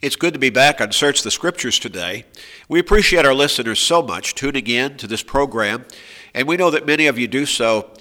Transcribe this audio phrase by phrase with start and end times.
[0.00, 2.24] It's good to be back on Search the Scriptures today.
[2.68, 5.86] We appreciate our listeners so much tuning in to this program,
[6.32, 7.92] and we know that many of you do so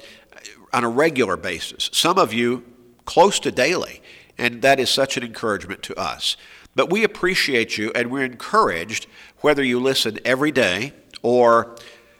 [0.72, 2.64] on a regular basis, some of you
[3.06, 4.04] close to daily,
[4.38, 6.38] and that is such an encouragement to us.
[6.76, 9.08] But we appreciate you, and we're encouraged
[9.40, 10.94] whether you listen every day
[11.24, 11.76] or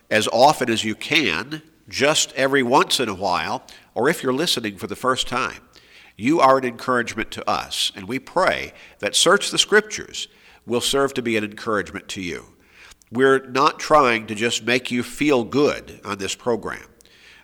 [0.10, 3.62] as often as you can, just every once in a while,
[3.94, 5.67] or if you're listening for the first time.
[6.20, 10.28] You are an encouragement to us, and we pray that Search the Scriptures
[10.66, 12.48] will serve to be an encouragement to you.
[13.12, 16.88] We're not trying to just make you feel good on this program.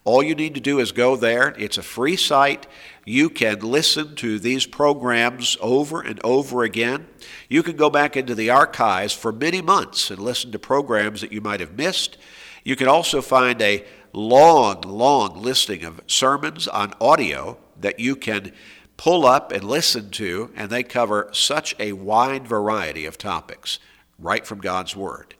[0.04, 1.54] All you need to do is go there.
[1.58, 2.66] It's a free site.
[3.04, 7.06] You can listen to these programs over and over again.
[7.48, 11.32] You can go back into the archives for many months and listen to programs that
[11.32, 12.16] you might have missed.
[12.64, 18.52] You can also find a long, long listing of sermons on audio that you can
[19.00, 23.78] pull up and listen to, and they cover such a wide variety of topics
[24.18, 25.34] right from God's Word.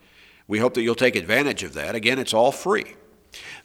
[0.49, 1.95] We hope that you'll take advantage of that.
[1.95, 2.95] Again, it's all free.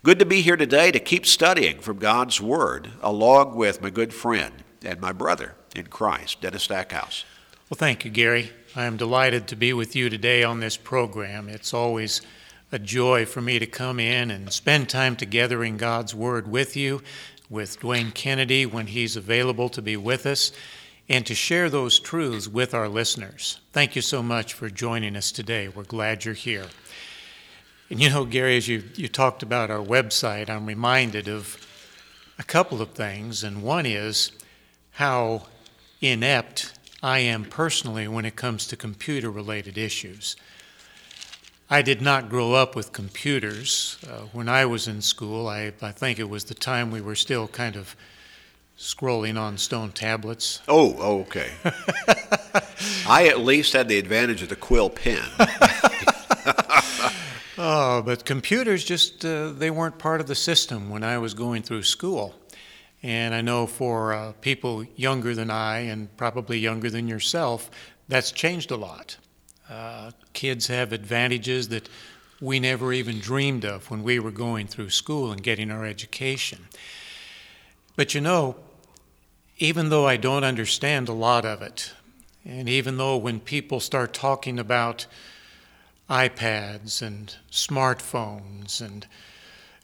[0.03, 4.13] Good to be here today to keep studying from God's Word along with my good
[4.13, 7.23] friend and my brother in Christ, Dennis Stackhouse.
[7.69, 8.51] Well, thank you, Gary.
[8.75, 11.47] I am delighted to be with you today on this program.
[11.47, 12.21] It's always
[12.69, 16.75] a joy for me to come in and spend time together in God's Word with
[16.75, 17.01] you
[17.49, 20.51] with Dwayne Kennedy when he's available to be with us
[21.07, 23.59] and to share those truths with our listeners.
[23.71, 25.67] Thank you so much for joining us today.
[25.67, 26.65] We're glad you're here.
[27.89, 31.57] And you know, Gary, as you, you talked about our website, I'm reminded of
[32.39, 33.43] a couple of things.
[33.43, 34.31] And one is
[34.91, 35.45] how
[36.01, 36.73] inept
[37.03, 40.35] I am personally when it comes to computer related issues.
[41.69, 43.97] I did not grow up with computers.
[44.07, 47.15] Uh, when I was in school, I, I think it was the time we were
[47.15, 47.95] still kind of
[48.77, 50.61] scrolling on stone tablets.
[50.67, 51.49] Oh, oh okay.
[53.07, 55.23] I at least had the advantage of the quill pen.
[57.57, 61.63] oh, but computers just, uh, they weren't part of the system when I was going
[61.63, 62.35] through school.
[63.01, 67.71] And I know for uh, people younger than I and probably younger than yourself,
[68.07, 69.17] that's changed a lot.
[69.69, 71.89] Uh, kids have advantages that
[72.39, 76.67] we never even dreamed of when we were going through school and getting our education.
[77.95, 78.55] But you know,
[79.57, 81.93] even though I don't understand a lot of it,
[82.43, 85.07] and even though when people start talking about
[86.09, 89.07] iPads and smartphones and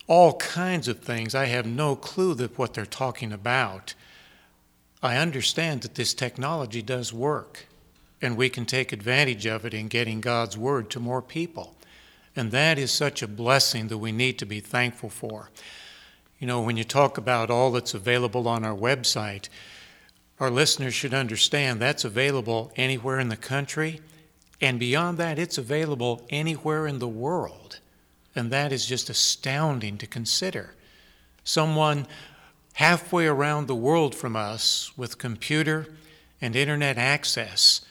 [0.08, 3.96] all kinds of things, I have no clue that what they're talking about.
[5.02, 7.66] I understand that this technology does work
[8.22, 11.76] and we can take advantage of it in getting God's Word to more people.
[12.36, 15.50] And that is such a blessing that we need to be thankful for.
[16.40, 19.50] You know, when you talk about all that's available on our website,
[20.40, 24.02] our listeners should understand that's available anywhere in the country,
[24.60, 27.80] and beyond that, it's available anywhere in the world.
[28.36, 30.74] And that is just astounding to consider.
[31.44, 32.08] Someone
[32.74, 35.88] halfway around the world from us with computer
[36.40, 37.82] and internet access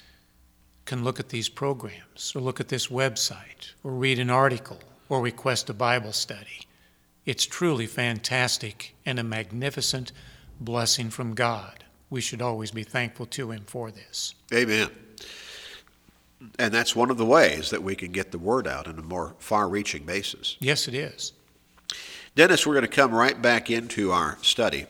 [0.90, 5.22] can look at these programs or look at this website or read an article or
[5.22, 6.66] request a Bible study.
[7.24, 10.10] It's truly fantastic and a magnificent
[10.60, 11.84] blessing from God.
[12.10, 14.34] We should always be thankful to Him for this.
[14.52, 14.90] Amen.
[16.58, 19.02] And that's one of the ways that we can get the word out on a
[19.02, 20.56] more far reaching basis.
[20.58, 21.34] Yes, it is.
[22.34, 24.86] Dennis, we're going to come right back into our study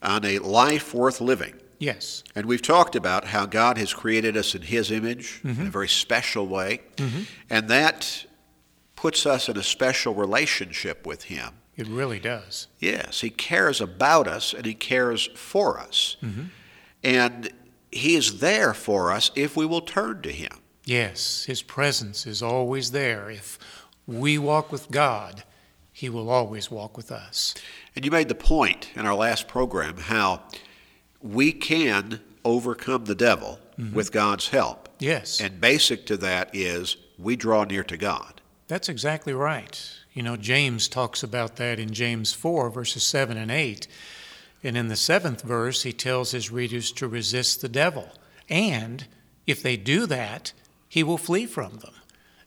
[0.00, 1.54] on a life worth living.
[1.78, 2.24] Yes.
[2.34, 5.60] And we've talked about how God has created us in His image mm-hmm.
[5.60, 7.22] in a very special way, mm-hmm.
[7.50, 8.26] and that
[8.96, 11.54] puts us in a special relationship with Him.
[11.76, 12.68] It really does.
[12.78, 16.16] Yes, He cares about us and He cares for us.
[16.22, 16.44] Mm-hmm.
[17.02, 17.50] And
[17.90, 20.52] He is there for us if we will turn to Him.
[20.84, 23.30] Yes, His presence is always there.
[23.30, 23.58] If
[24.06, 25.44] we walk with God,
[25.92, 27.54] He will always walk with us.
[27.96, 30.42] And you made the point in our last program how
[31.24, 33.94] we can overcome the devil mm-hmm.
[33.94, 34.88] with God's help.
[35.00, 38.40] Yes, And basic to that is we draw near to God.
[38.68, 39.90] that's exactly right.
[40.12, 43.88] You know, James talks about that in James 4, verses 7 and 8.
[44.62, 48.10] And in the seventh verse, he tells his readers to resist the devil.
[48.48, 49.06] And
[49.46, 50.52] if they do that,
[50.88, 51.94] he will flee from them.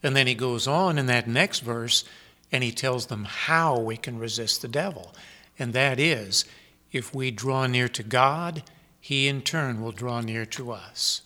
[0.02, 2.06] And then he goes on in that next verse
[2.52, 5.14] and he tells them how we can resist the devil.
[5.60, 6.46] And that is,
[6.92, 8.64] if we draw near to God,
[9.00, 11.22] he in turn will draw near to us.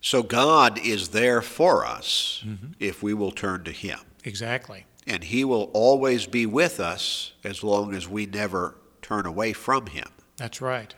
[0.00, 2.74] So God is there for us mm-hmm.
[2.78, 3.98] if we will turn to Him.
[4.22, 4.86] Exactly.
[5.04, 9.86] And He will always be with us as long as we never turn away from
[9.86, 10.06] Him.
[10.36, 10.94] That's right.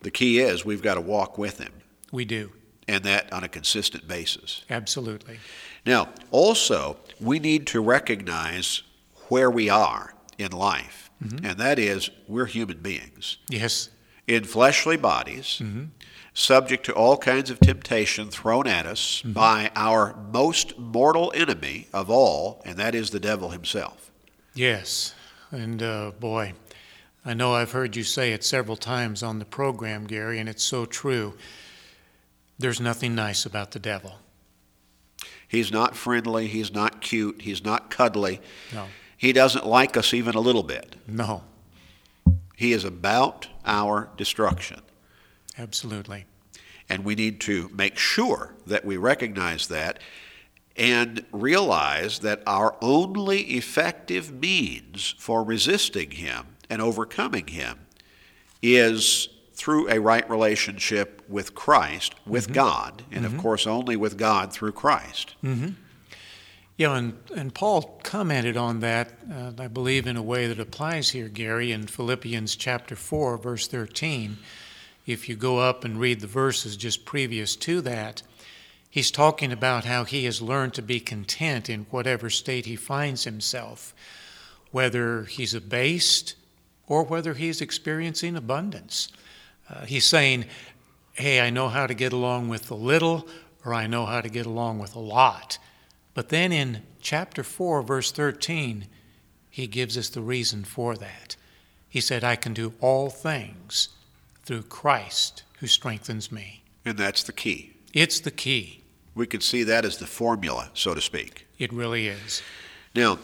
[0.00, 1.72] The key is we've got to walk with Him,
[2.10, 2.50] We do.
[2.88, 4.64] and that on a consistent basis.
[4.68, 5.38] Absolutely.
[5.86, 8.82] Now, also, we need to recognize
[9.28, 11.46] where we are in life, Mm-hmm.
[11.46, 13.90] and that is we're human beings Yes.
[14.26, 15.84] in fleshly bodies, mm-hmm.
[16.34, 19.32] subject to all kinds of temptation thrown at us mm-hmm.
[19.32, 24.10] by our most mortal enemy of all, and that is the devil himself.
[24.54, 25.14] Yes.
[25.50, 26.54] And uh, boy,
[27.24, 30.64] I know I've heard you say it several times on the program, Gary, and it's
[30.64, 31.34] so true.
[32.58, 34.18] There's nothing nice about the devil.
[35.46, 38.40] He's not friendly, he's not cute, he's not cuddly.
[38.72, 38.86] No.
[39.22, 40.96] He doesn't like us even a little bit.
[41.06, 41.44] No.
[42.56, 44.80] He is about our destruction.
[45.56, 46.24] Absolutely.
[46.88, 50.00] And we need to make sure that we recognize that
[50.76, 57.78] and realize that our only effective means for resisting him and overcoming him
[58.60, 62.54] is through a right relationship with Christ, with mm-hmm.
[62.54, 63.40] God, and of mm-hmm.
[63.40, 65.36] course only with God through Christ.
[65.44, 65.74] Mm-hmm.
[66.78, 71.10] Yeah, and, and Paul commented on that, uh, I believe, in a way that applies
[71.10, 74.38] here, Gary, in Philippians chapter 4, verse 13.
[75.06, 78.22] If you go up and read the verses just previous to that,
[78.88, 83.24] he's talking about how he has learned to be content in whatever state he finds
[83.24, 83.94] himself,
[84.70, 86.36] whether he's abased
[86.86, 89.08] or whether he's experiencing abundance.
[89.68, 90.46] Uh, he's saying,
[91.12, 93.28] Hey, I know how to get along with a little,
[93.66, 95.58] or I know how to get along with a lot.
[96.14, 98.86] But then in chapter 4, verse 13,
[99.48, 101.36] he gives us the reason for that.
[101.88, 103.90] He said, I can do all things
[104.44, 106.62] through Christ who strengthens me.
[106.84, 107.74] And that's the key.
[107.92, 108.82] It's the key.
[109.14, 111.46] We could see that as the formula, so to speak.
[111.58, 112.42] It really is.
[112.94, 113.18] Now,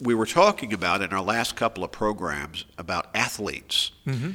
[0.00, 4.32] we were talking about in our last couple of programs about athletes mm-hmm.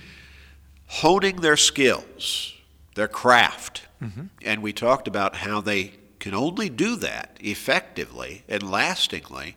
[0.88, 2.54] honing their skills,
[2.96, 3.84] their craft.
[4.02, 4.24] Mm-hmm.
[4.44, 9.56] And we talked about how they can only do that effectively and lastingly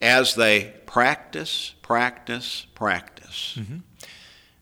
[0.00, 3.56] as they practice, practice, practice.
[3.58, 3.78] Mm-hmm.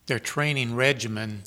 [0.07, 1.43] Their training regimen,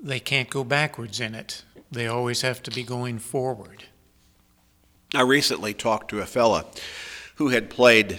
[0.00, 1.64] they can't go backwards in it.
[1.90, 3.84] They always have to be going forward.
[5.14, 6.66] I recently talked to a fella
[7.36, 8.18] who had played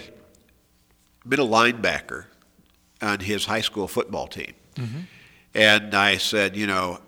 [1.24, 2.24] middle linebacker
[3.00, 4.54] on his high school football team.
[4.74, 5.00] Mm-hmm.
[5.54, 7.00] And I said, you know,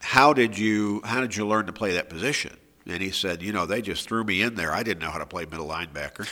[0.00, 2.56] how did you how did you learn to play that position?
[2.86, 4.72] And he said, you know, they just threw me in there.
[4.72, 6.28] I didn't know how to play middle linebacker.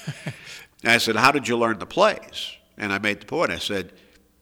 [0.82, 2.52] and I said, how did you learn the plays?
[2.76, 3.50] And I made the point.
[3.50, 3.92] I said,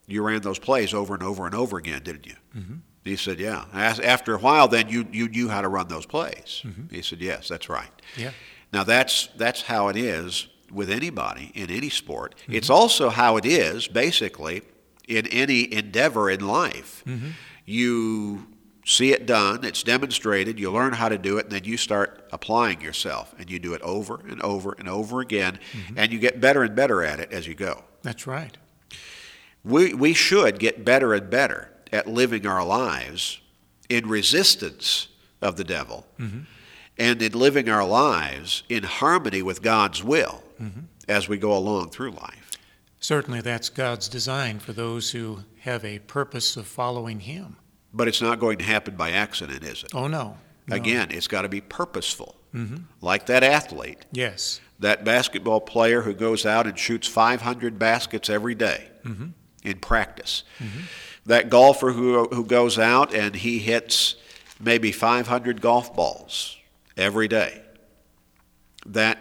[0.07, 2.35] you ran those plays over and over and over again, didn't you?
[2.55, 2.75] Mm-hmm.
[3.03, 3.65] He said, yeah.
[3.73, 6.61] Asked, after a while, then you, you knew how to run those plays.
[6.65, 6.93] Mm-hmm.
[6.93, 7.89] He said, yes, that's right.
[8.17, 8.31] Yeah.
[8.73, 12.35] Now that's that's how it is with anybody in any sport.
[12.43, 12.53] Mm-hmm.
[12.53, 14.61] It's also how it is basically
[15.07, 17.03] in any endeavor in life.
[17.05, 17.31] Mm-hmm.
[17.65, 18.47] You
[18.91, 22.27] see it done, it's demonstrated, you learn how to do it, and then you start
[22.31, 25.97] applying yourself and you do it over and over and over again mm-hmm.
[25.97, 27.83] and you get better and better at it as you go.
[28.01, 28.57] That's right.
[29.63, 33.39] We we should get better and better at living our lives
[33.89, 35.07] in resistance
[35.41, 36.41] of the devil mm-hmm.
[36.97, 40.81] and in living our lives in harmony with God's will mm-hmm.
[41.07, 42.51] as we go along through life.
[42.99, 47.57] Certainly, that's God's design for those who have a purpose of following Him.
[47.93, 49.93] But it's not going to happen by accident, is it?
[49.93, 50.37] Oh, no.
[50.67, 50.75] no.
[50.75, 52.35] Again, it's got to be purposeful.
[52.55, 52.83] Mm-hmm.
[53.01, 54.59] Like that athlete, Yes.
[54.79, 59.27] that basketball player who goes out and shoots 500 baskets every day mm-hmm.
[59.63, 60.43] in practice.
[60.59, 60.81] Mm-hmm.
[61.25, 64.15] That golfer who, who goes out and he hits
[64.59, 66.57] maybe 500 golf balls
[66.97, 67.61] every day.
[68.85, 69.17] That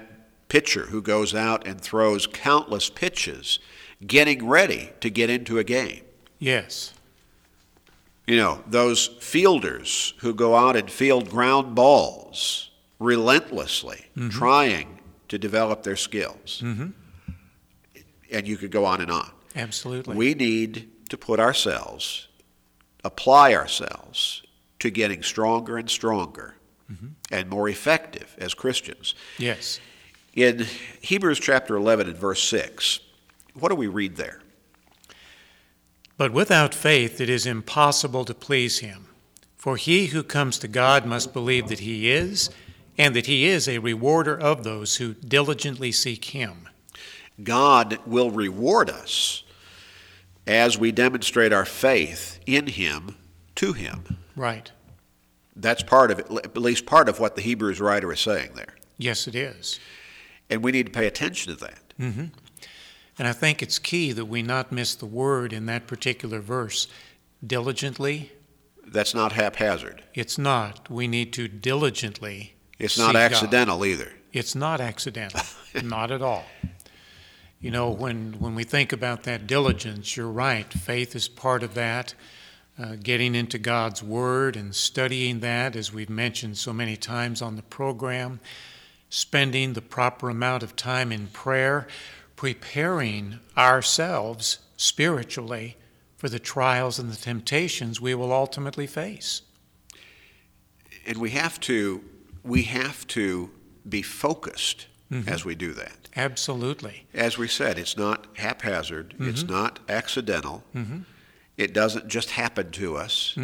[0.49, 3.59] pitcher who goes out and throws countless pitches
[4.07, 6.03] getting ready to get into a game.
[6.39, 6.95] Yes.
[8.31, 12.71] You know, those fielders who go out and field ground balls
[13.01, 14.29] relentlessly mm-hmm.
[14.29, 16.63] trying to develop their skills.
[16.65, 16.91] Mm-hmm.
[18.31, 19.33] And you could go on and on.
[19.57, 20.15] Absolutely.
[20.15, 22.29] We need to put ourselves,
[23.03, 24.45] apply ourselves
[24.79, 26.55] to getting stronger and stronger
[26.89, 27.09] mm-hmm.
[27.33, 29.17] and more effective as Christians.
[29.39, 29.81] yes.
[30.35, 30.67] In
[31.01, 33.01] Hebrews chapter 11 and verse 6,
[33.55, 34.41] what do we read there?
[36.21, 39.07] But without faith it is impossible to please him.
[39.57, 42.51] For he who comes to God must believe that he is,
[42.99, 46.69] and that he is a rewarder of those who diligently seek him.
[47.43, 49.45] God will reward us
[50.47, 53.17] as we demonstrate our faith in Him
[53.55, 54.19] to Him.
[54.37, 54.71] Right.
[55.57, 58.77] That's part of it, at least part of what the Hebrews writer is saying there.
[58.99, 59.81] Yes, it is.
[60.51, 61.95] And we need to pay attention to that.
[61.99, 62.25] Mm-hmm.
[63.21, 66.89] And I think it's key that we not miss the word in that particular verse.
[67.47, 68.33] Diligently,
[68.87, 70.03] That's not haphazard.
[70.15, 70.91] it's not.
[70.91, 72.55] We need to diligently.
[72.79, 73.31] It's not God.
[73.31, 74.11] accidental either.
[74.33, 75.43] It's not accidental,
[75.85, 76.47] not at all.
[77.61, 80.73] You know, when, when we think about that diligence, you're right.
[80.73, 82.15] Faith is part of that.
[82.79, 87.57] Uh, getting into God's Word and studying that, as we've mentioned so many times on
[87.57, 88.41] the program,
[89.11, 91.87] spending the proper amount of time in prayer,
[92.41, 95.77] preparing ourselves spiritually
[96.17, 99.43] for the trials and the temptations we will ultimately face.
[101.05, 102.03] And we have to
[102.43, 103.51] we have to
[103.87, 105.29] be focused mm-hmm.
[105.29, 106.09] as we do that.
[106.17, 107.07] Absolutely.
[107.13, 109.29] As we said, it's not haphazard, mm-hmm.
[109.29, 110.65] it's not accidental.
[110.75, 111.01] Mm-hmm.
[111.59, 113.37] It doesn't just happen to us.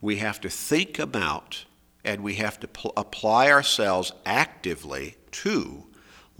[0.00, 1.66] We have to think about
[2.04, 5.84] and we have to pl- apply ourselves actively to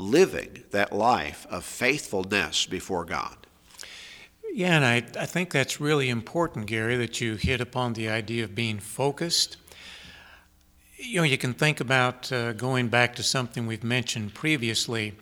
[0.00, 3.36] living that life of faithfulness before God.
[4.52, 8.42] Yeah, and I, I think that's really important, Gary, that you hit upon the idea
[8.42, 9.56] of being focused.
[10.96, 15.14] You know, you can think about uh, going back to something we've mentioned previously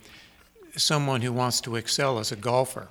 [0.77, 2.89] someone who wants to excel as a golfer.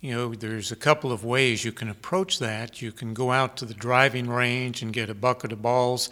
[0.00, 2.82] You know, there's a couple of ways you can approach that.
[2.82, 6.10] You can go out to the driving range and get a bucket of balls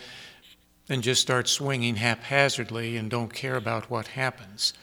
[0.90, 4.74] and just start swinging haphazardly and don't care about what happens.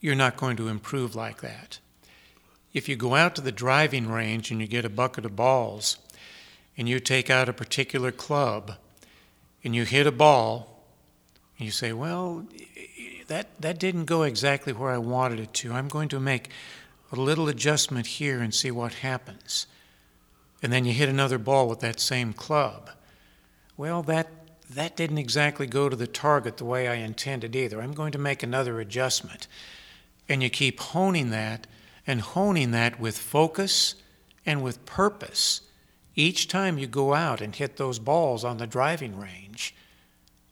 [0.00, 1.78] You're not going to improve like that.
[2.74, 5.98] If you go out to the driving range and you get a bucket of balls
[6.76, 8.74] and you take out a particular club
[9.64, 10.84] and you hit a ball
[11.58, 12.46] and you say, Well,
[13.28, 15.72] that, that didn't go exactly where I wanted it to.
[15.72, 16.50] I'm going to make
[17.12, 19.66] a little adjustment here and see what happens.
[20.62, 22.90] And then you hit another ball with that same club.
[23.76, 24.28] Well, that,
[24.70, 27.80] that didn't exactly go to the target the way I intended either.
[27.80, 29.46] I'm going to make another adjustment.
[30.28, 31.66] And you keep honing that
[32.06, 33.96] and honing that with focus
[34.46, 35.62] and with purpose
[36.14, 39.74] each time you go out and hit those balls on the driving range.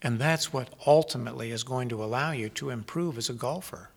[0.01, 3.89] And that's what ultimately is going to allow you to improve as a golfer.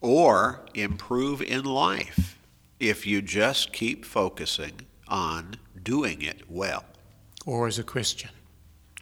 [0.00, 2.38] Or improve in life
[2.80, 6.84] if you just keep focusing on doing it well,
[7.46, 8.30] Or as a Christian.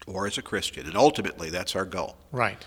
[0.07, 0.87] Or as a Christian.
[0.87, 2.17] And ultimately, that's our goal.
[2.31, 2.65] Right.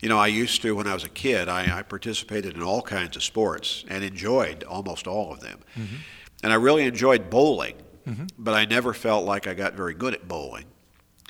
[0.00, 2.82] You know, I used to, when I was a kid, I, I participated in all
[2.82, 5.60] kinds of sports and enjoyed almost all of them.
[5.76, 5.96] Mm-hmm.
[6.42, 7.76] And I really enjoyed bowling,
[8.06, 8.26] mm-hmm.
[8.36, 10.64] but I never felt like I got very good at bowling.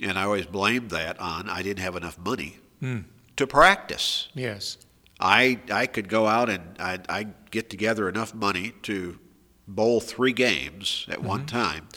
[0.03, 3.01] And I always blamed that on I didn't have enough money hmm.
[3.37, 4.29] to practice.
[4.35, 4.79] Yes.
[5.21, 9.19] I, I could go out and I'd, I'd get together enough money to
[9.69, 11.89] bowl three games at one time.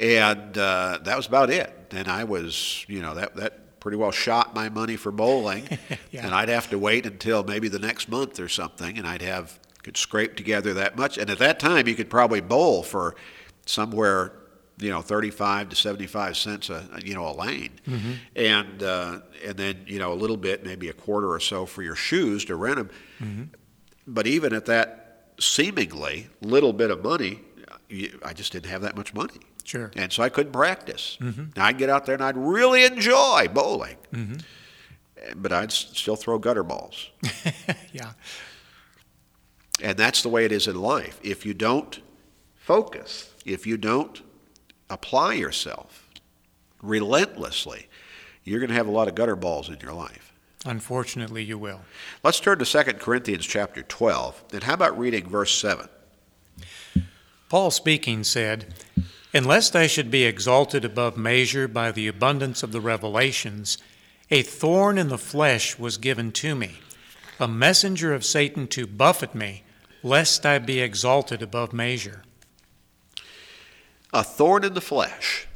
[0.00, 1.92] And uh, that was about it.
[1.92, 5.68] And I was, you know, that, that pretty well shot my money for bowling.
[6.10, 6.26] Yeah.
[6.26, 9.58] And I'd have to wait until maybe the next month or something, and I'd have,
[9.82, 11.18] could scrape together that much.
[11.18, 13.16] And at that time, you could probably bowl for
[13.66, 14.32] somewhere
[14.78, 17.70] you know, 35 to 75 cents a, you know, a lane.
[18.34, 21.82] And, uh, and then, you know, a little bit, maybe a quarter or so for
[21.82, 23.50] your shoes to rent them.
[24.06, 25.03] But even at that
[25.38, 27.40] seemingly little bit of money,
[28.22, 29.40] I just didn't have that much money.
[29.64, 29.90] Sure.
[29.96, 31.16] And so I couldn't practice.
[31.20, 31.44] Mm-hmm.
[31.56, 33.96] Now I'd get out there and I'd really enjoy bowling.
[34.12, 34.36] Mm-hmm.
[35.36, 37.10] But I'd still throw gutter balls.
[37.92, 38.12] yeah.
[39.82, 41.18] And that's the way it is in life.
[41.22, 42.00] If you don't
[42.56, 44.20] focus, if you don't
[44.90, 46.08] apply yourself
[46.82, 47.88] relentlessly,
[48.44, 50.33] you're going to have a lot of gutter balls in your life.
[50.64, 51.82] Unfortunately, you will.
[52.22, 54.44] Let's turn to 2 Corinthians chapter 12.
[54.52, 55.88] And how about reading verse 7?
[57.48, 58.74] Paul speaking said,
[59.32, 63.78] And lest I should be exalted above measure by the abundance of the revelations,
[64.30, 66.78] a thorn in the flesh was given to me,
[67.38, 69.64] a messenger of Satan to buffet me,
[70.02, 72.22] lest I be exalted above measure.
[74.12, 75.46] A thorn in the flesh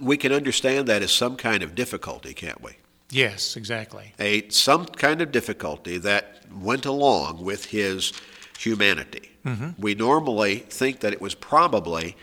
[0.00, 2.72] we can understand that as some kind of difficulty, can't we?
[3.12, 4.14] Yes, exactly.
[4.18, 8.12] A some kind of difficulty that went along with his
[8.58, 9.28] humanity.
[9.76, 12.16] We normally think that it was probably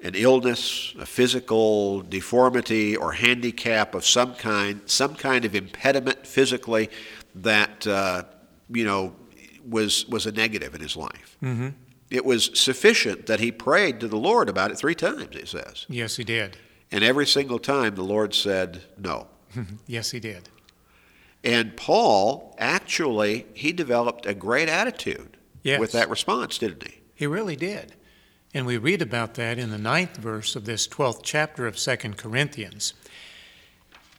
[0.00, 6.90] an illness, a physical deformity or handicap of some kind, some kind of impediment physically
[7.34, 8.24] that uh,
[8.70, 9.14] you know
[9.66, 11.36] was was a negative in his life.
[11.42, 11.68] Mm-hmm.
[12.10, 15.34] It was sufficient that he prayed to the Lord about it three times.
[15.34, 16.56] It says, Yes, he did.
[16.92, 19.26] and every single time the Lord said no.
[19.86, 20.48] yes, he did.
[21.44, 25.80] And Paul actually he developed a great attitude Yes.
[25.80, 27.00] with that response, didn't he?
[27.14, 27.94] He really did.
[28.54, 31.96] And we read about that in the ninth verse of this 12th chapter of 2
[32.16, 32.94] Corinthians.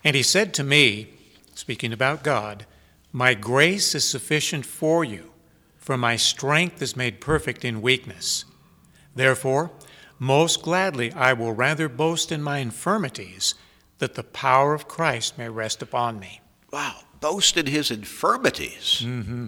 [0.03, 1.07] And he said to me,
[1.55, 2.65] speaking about God,
[3.11, 5.31] My grace is sufficient for you,
[5.77, 8.45] for my strength is made perfect in weakness.
[9.15, 9.71] Therefore,
[10.19, 13.55] most gladly I will rather boast in my infirmities,
[13.99, 16.41] that the power of Christ may rest upon me.
[16.71, 19.01] Wow, boast in his infirmities.
[19.05, 19.47] Mm-hmm.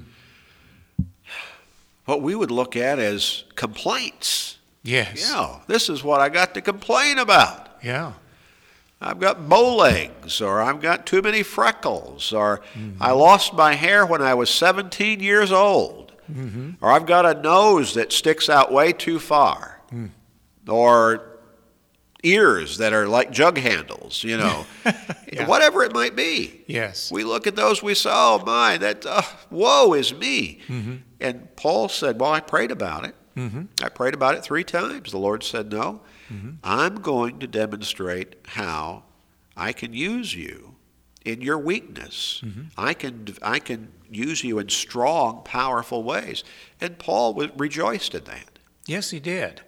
[2.05, 4.58] What we would look at as complaints.
[4.84, 5.29] Yes.
[5.29, 7.77] Yeah, this is what I got to complain about.
[7.84, 8.13] Yeah.
[9.00, 13.01] I've got bow legs, or I've got too many freckles, or mm-hmm.
[13.01, 16.72] I lost my hair when I was 17 years old, mm-hmm.
[16.81, 20.12] or I've got a nose that sticks out way too far, mm.
[20.67, 21.31] or
[22.24, 24.66] ears that are like jug handles, you know,
[25.32, 25.48] Yeah.
[25.48, 26.62] whatever it might be.
[26.68, 27.10] Yes.
[27.12, 30.60] We look at those, we say, oh my, that, uh, woe is me.
[30.68, 30.96] Mm-hmm.
[31.22, 33.16] And Paul said, well, I prayed about it.
[33.38, 33.63] Mm-hmm.
[33.82, 35.12] I prayed about it three times.
[35.12, 36.01] The Lord said, No,
[36.63, 39.04] I'm going to demonstrate how
[39.56, 40.75] I can use you
[41.24, 42.44] in your weakness.
[42.78, 46.44] I, can, I can use you in strong, powerful ways.
[46.82, 48.60] And Paul rejoiced in that.
[48.86, 49.62] Yes, he did.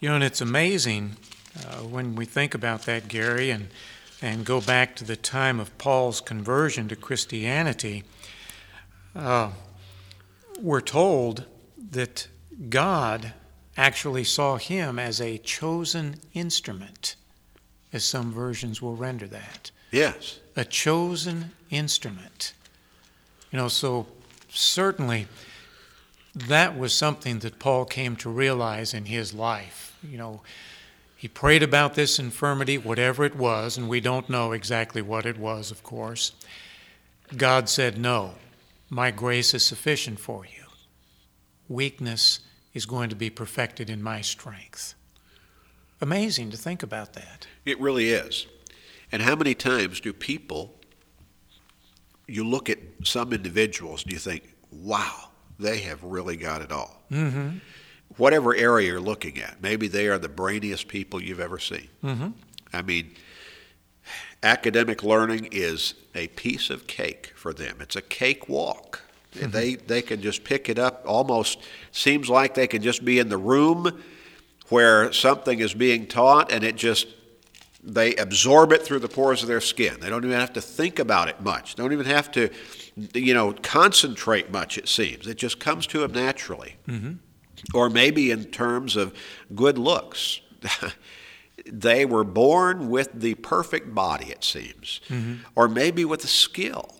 [0.00, 1.16] You know, and it's amazing
[1.64, 3.68] uh, when we think about that, Gary, and,
[4.20, 8.04] and go back to the time of Paul's conversion to Christianity.
[9.14, 9.50] Uh,
[10.60, 11.44] we're told
[11.90, 12.28] that
[12.68, 13.32] God
[13.76, 17.16] actually saw him as a chosen instrument,
[17.92, 19.70] as some versions will render that.
[19.90, 20.40] Yes.
[20.56, 22.52] A chosen instrument.
[23.50, 24.06] You know, so
[24.48, 25.28] certainly
[26.34, 29.96] that was something that Paul came to realize in his life.
[30.02, 30.42] You know,
[31.16, 35.38] he prayed about this infirmity, whatever it was, and we don't know exactly what it
[35.38, 36.32] was, of course.
[37.34, 38.34] God said, No,
[38.90, 40.64] my grace is sufficient for you.
[41.68, 42.40] Weakness
[42.74, 44.94] is going to be perfected in my strength.
[46.02, 47.46] Amazing to think about that.
[47.64, 48.46] It really is.
[49.10, 50.78] And how many times do people,
[52.28, 57.02] you look at some individuals and you think, wow, they have really got it all.
[57.10, 57.58] Mm-hmm.
[58.16, 61.88] Whatever area you're looking at, maybe they are the brainiest people you've ever seen.
[62.02, 62.28] Mm-hmm.
[62.72, 63.14] I mean,
[64.42, 67.78] academic learning is a piece of cake for them.
[67.80, 69.02] It's a cake walk.
[69.32, 71.02] They they can just pick it up.
[71.06, 71.58] Almost
[71.92, 74.02] seems like they can just be in the room
[74.68, 77.06] where something is being taught, and it just
[77.82, 80.00] they absorb it through the pores of their skin.
[80.00, 81.76] They don't even have to think about it much.
[81.76, 82.50] Don't even have to,
[83.14, 84.76] you know, concentrate much.
[84.78, 86.76] It seems it just comes to them naturally.
[87.74, 89.14] Or maybe in terms of
[89.54, 90.40] good looks.
[91.66, 95.36] they were born with the perfect body, it seems, mm-hmm.
[95.54, 96.90] or maybe with a skill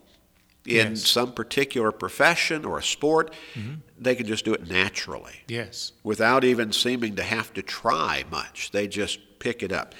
[0.64, 1.06] in Yes.
[1.06, 3.32] some particular profession or a sport.
[3.54, 3.74] Mm-hmm.
[3.98, 5.92] They can just do it naturally Yes.
[6.02, 8.72] without even seeming to have to try much.
[8.72, 9.94] They just pick it up.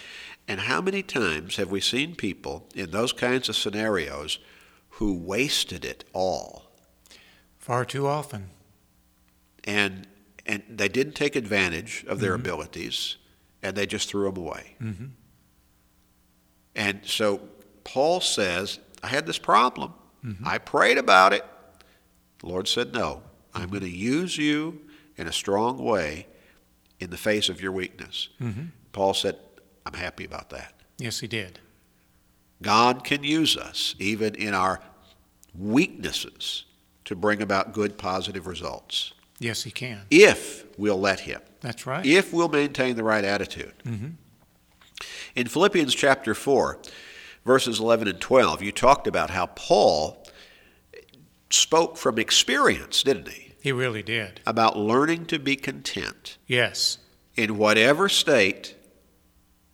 [0.49, 4.38] And how many times have we seen people in those kinds of scenarios
[4.90, 6.64] who wasted it all
[7.59, 8.51] Far too often.
[9.64, 10.07] and
[10.46, 13.16] and they didn't take advantage of their abilities
[13.62, 14.76] and they just threw them away.
[14.80, 15.11] Mhm.
[16.74, 17.40] And so
[17.85, 19.92] Paul says, I had this problem.
[20.44, 21.44] I prayed about it.
[22.40, 23.22] The Lord said, No,
[23.54, 24.80] I'm going to use you
[25.16, 26.26] in a strong way
[26.98, 28.28] in the face of your weakness.
[28.40, 28.72] Mhm.
[28.90, 29.38] Paul said,
[29.85, 30.74] I'm happy about that.
[30.98, 31.61] Yes, he did.
[32.61, 34.82] God can use us even in our
[35.54, 36.64] weaknesses
[37.04, 40.03] to bring about good, positive results Yes, he can.
[40.11, 42.05] if we'll let Him, That's right.
[42.07, 43.75] if we'll maintain the right attitude.
[43.85, 44.12] Mhm.
[45.35, 46.79] In Philippians chapter 4,
[47.44, 50.27] verses 11 and 12, you talked about how Paul
[51.51, 53.53] spoke from experience, didn't he?
[53.61, 54.40] He really did.
[54.46, 56.99] About learning to be content Yes.
[57.37, 58.75] in whatever state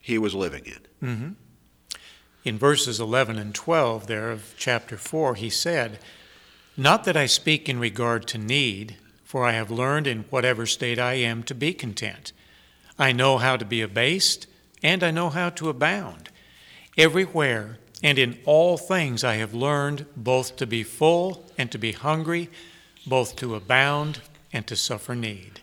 [0.01, 0.81] he was living in.
[1.01, 1.29] hmm
[2.45, 6.01] In verses 11 and 12 there of chapter 4, he said,
[6.77, 8.97] Not that I speak in regard to need,
[9.33, 12.35] for I have learned in whatever state I am to be content.
[12.99, 14.47] I know how to be abased
[14.83, 16.29] and I know how to abound.
[16.99, 21.93] Everywhere and in all things I have learned both to be full and to be
[21.93, 22.51] hungry,
[23.07, 24.21] both to abound
[24.53, 25.63] and to suffer need.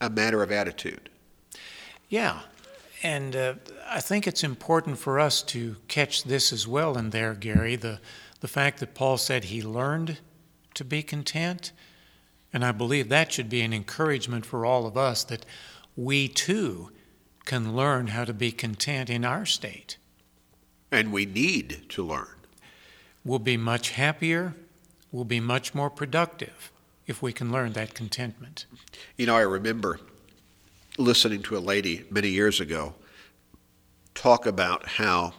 [0.00, 1.08] A matter of attitude.
[2.08, 2.42] Yeah,
[3.02, 3.54] and uh,
[3.88, 7.98] I think it's important for us to catch this as well in there, Gary, the,
[8.38, 10.18] the fact that Paul said he learned
[10.74, 11.72] to be content.
[12.52, 15.44] And I believe that should be an encouragement for all of us that
[15.96, 16.90] we too
[17.44, 19.96] can learn how to be content in our state.
[20.90, 22.36] And we need to learn.
[23.24, 24.54] We'll be much happier,
[25.12, 26.70] we'll be much more productive
[27.06, 28.66] if we can learn that contentment.
[29.16, 30.00] You know, I remember
[30.98, 32.94] listening to a lady many years ago
[34.14, 35.32] talk about how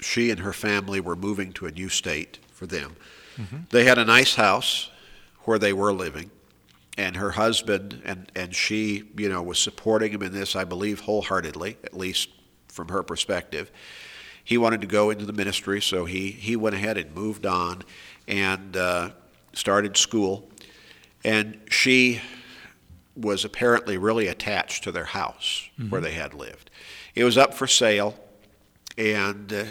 [0.00, 2.96] she and her family were moving to a new state for them.
[3.36, 3.56] Mm-hmm.
[3.70, 4.90] They had a nice house
[5.50, 6.30] where they were living,
[6.96, 11.00] and her husband and, and she, you know, was supporting him in this, I believe,
[11.00, 12.28] wholeheartedly, at least
[12.68, 13.72] from her perspective.
[14.44, 17.82] He wanted to go into the ministry, so he, he went ahead and moved on
[18.28, 19.10] and uh,
[19.52, 20.48] started school.
[21.24, 22.20] And she
[23.16, 25.90] was apparently really attached to their house mm-hmm.
[25.90, 26.70] where they had lived.
[27.16, 28.14] It was up for sale,
[28.96, 29.64] and uh,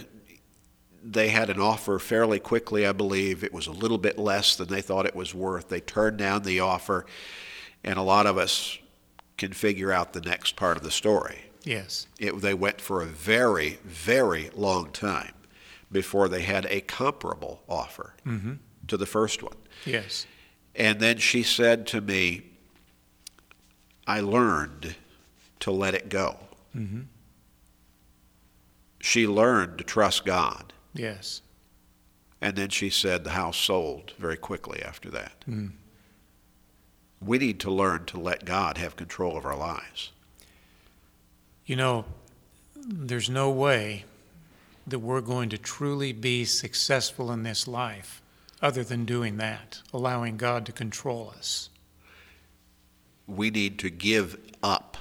[1.04, 3.44] they had an offer fairly quickly, I believe.
[3.44, 5.70] It was a little bit less than they thought it was worth.
[5.70, 7.06] They turned down the offer,
[7.84, 8.78] and a lot of us
[9.38, 11.44] can figure out the next part of the story.
[11.64, 12.08] Yes.
[12.20, 15.34] It, they went for a very, very long time
[15.92, 18.54] before they had a comparable offer mm-hmm.
[18.88, 19.56] to the first one.
[19.86, 20.26] Yes.
[20.76, 22.44] And then she said to me,
[24.06, 24.96] I learned
[25.62, 26.38] to let it go.
[26.76, 27.02] Mm-hmm.
[29.00, 30.74] She learned to trust God.
[30.94, 31.42] Yes.
[32.42, 35.44] And then she said the house sold very quickly after that.
[35.50, 35.72] Mm.
[37.22, 40.12] We need to learn to let God have control of our lives.
[41.66, 42.06] You know,
[42.76, 44.06] there's no way
[44.88, 48.22] that we're going to truly be successful in this life
[48.62, 51.70] other than doing that, allowing God to control us
[53.30, 54.98] we need to give up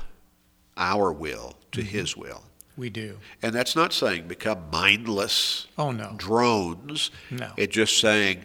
[0.77, 1.89] our will to mm-hmm.
[1.89, 2.45] His will.
[2.79, 3.19] We do.
[3.43, 6.15] And that's not saying become mindless oh, no.
[6.17, 7.11] drones.
[7.29, 7.51] No.
[7.57, 8.45] It's just saying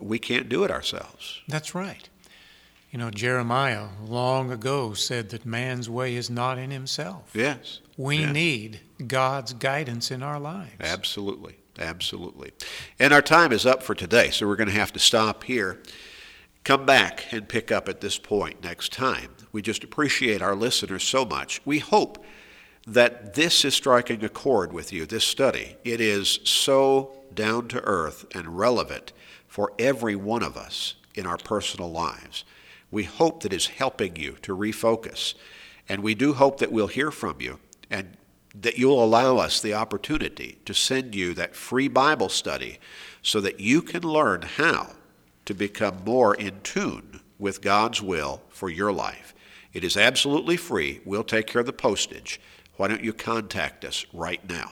[0.00, 1.40] we can't do it ourselves.
[1.46, 2.08] That's right.
[2.90, 7.30] You know, Jeremiah long ago said that man's way is not in himself.
[7.32, 7.80] Yes.
[7.96, 8.32] We yes.
[8.32, 10.74] need God's guidance in our lives.
[10.80, 11.56] Absolutely.
[11.78, 12.52] Absolutely.
[12.98, 15.80] And our time is up for today, so we're going to have to stop here.
[16.62, 19.30] Come back and pick up at this point next time.
[19.52, 21.60] We just appreciate our listeners so much.
[21.64, 22.24] We hope
[22.86, 25.76] that this is striking a chord with you, this study.
[25.84, 29.12] It is so down to earth and relevant
[29.48, 32.44] for every one of us in our personal lives.
[32.90, 35.34] We hope that is helping you to refocus.
[35.88, 37.58] And we do hope that we'll hear from you
[37.90, 38.16] and
[38.54, 42.78] that you'll allow us the opportunity to send you that free Bible study
[43.22, 44.92] so that you can learn how
[45.46, 49.34] to become more in tune with God's will for your life.
[49.72, 51.00] It is absolutely free.
[51.04, 52.40] We'll take care of the postage.
[52.76, 54.62] Why don't you contact us right now?